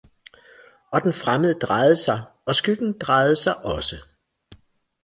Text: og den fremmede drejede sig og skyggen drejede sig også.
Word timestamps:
og 0.91 1.03
den 1.03 1.13
fremmede 1.13 1.53
drejede 1.59 1.95
sig 1.97 2.21
og 2.45 2.55
skyggen 2.55 2.93
drejede 2.99 3.35
sig 3.35 3.57
også. 3.65 3.97